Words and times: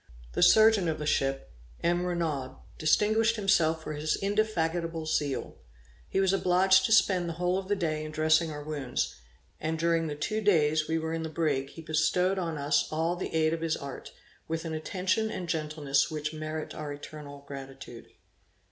The 0.33 0.41
surgeon 0.41 0.87
of 0.87 0.97
the 0.97 1.05
ship, 1.05 1.51
M. 1.83 2.03
Renaud, 2.07 2.57
distinguished 2.79 3.35
himself 3.35 3.83
for 3.83 3.93
his 3.93 4.15
indefatigable 4.15 5.05
zeal. 5.05 5.57
He 6.09 6.19
was 6.19 6.33
obliged 6.33 6.85
to 6.85 6.91
spend 6.91 7.29
the 7.29 7.33
whole 7.33 7.59
of 7.59 7.67
the 7.67 7.75
day 7.75 8.03
in 8.03 8.11
dressing 8.11 8.49
our 8.49 8.63
wounds; 8.63 9.17
and 9.59 9.77
during 9.77 10.07
the 10.07 10.15
two 10.15 10.41
days 10.41 10.87
we 10.87 10.97
were 10.97 11.13
in 11.13 11.21
the 11.21 11.29
brig, 11.29 11.69
he 11.69 11.83
bestowed 11.83 12.39
on 12.39 12.57
us 12.57 12.87
all 12.91 13.15
the 13.15 13.31
aid 13.31 13.53
of 13.53 13.61
his 13.61 13.77
art, 13.77 14.11
with 14.47 14.65
an 14.65 14.73
attention 14.73 15.29
and 15.29 15.47
gentleness 15.47 16.09
which 16.09 16.33
merit 16.33 16.73
our 16.73 16.91
eternal 16.91 17.45
gratitude. 17.47 18.07